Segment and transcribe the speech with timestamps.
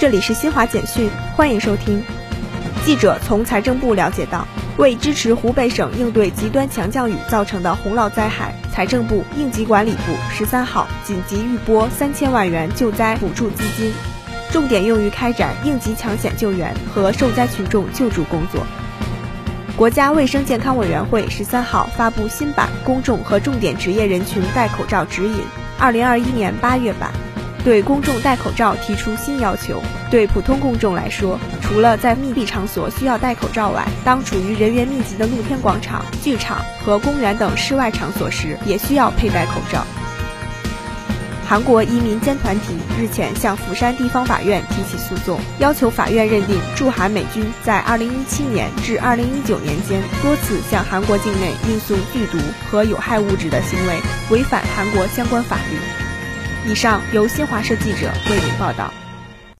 [0.00, 2.00] 这里是新华简讯，欢迎收听。
[2.84, 4.46] 记者从财政部了解到，
[4.76, 13.92] 为支持湖北省应对极端强降雨造成的洪涝灾害，财政部应急管理部十三号紧急预拨三千万元救灾补助资金，
[14.52, 18.64] 重点用于开展应急抢险救援和受灾群众救助工作。
[19.76, 25.40] 国家卫生健康委员会十三号发布新版《公众和重点职业人群戴口罩指引
[25.76, 27.10] （二零二一年八月版）》。
[27.64, 29.82] 对公众戴口罩提出新要求。
[30.10, 39.84] 对普通公众来说，除了在密闭场所需要戴口罩外，当处于人员密集的露天广场、剧场和公园等室外场所时，也需要佩戴口罩。
[41.46, 52.36] 韩国一民间团体日前向釜山地方法院提起诉讼，要求法院认定驻韩美军在2017年至2019年间多次向韩国境内运送剧毒
[52.70, 53.98] 和有害物质的行为
[54.30, 55.97] 违反韩国相关法律。
[56.68, 58.92] 以上由新华社记者为您报道。